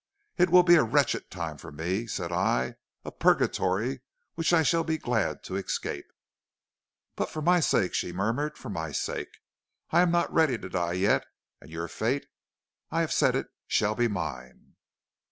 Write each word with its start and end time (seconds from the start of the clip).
"'It 0.35 0.49
will 0.49 0.63
be 0.63 0.73
a 0.73 0.81
wretched 0.83 1.29
time 1.29 1.59
for 1.59 1.71
me,' 1.71 2.07
said 2.07 2.31
I, 2.31 2.73
'a 3.05 3.11
purgatory 3.11 4.01
which 4.33 4.51
I 4.51 4.63
shall 4.63 4.83
be 4.83 4.97
glad 4.97 5.43
to 5.43 5.57
escape.' 5.57 6.11
"'But 7.15 7.29
for 7.29 7.39
my 7.43 7.59
sake,' 7.59 7.93
she 7.93 8.11
murmured, 8.11 8.57
'for 8.57 8.69
my 8.71 8.93
sake; 8.93 9.37
I 9.91 10.01
am 10.01 10.09
not 10.09 10.33
ready 10.33 10.57
to 10.57 10.69
die 10.69 10.93
yet, 10.93 11.27
and 11.61 11.69
your 11.69 11.87
fate 11.87 12.25
I 12.89 13.01
have 13.01 13.13
said 13.13 13.35
it 13.35 13.49
shall 13.67 13.93
be 13.93 14.07
mine.' 14.07 14.73